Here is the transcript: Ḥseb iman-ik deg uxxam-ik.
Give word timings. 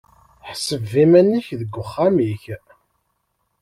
Ḥseb 0.49 0.87
iman-ik 1.03 1.47
deg 1.59 1.75
uxxam-ik. 1.83 2.43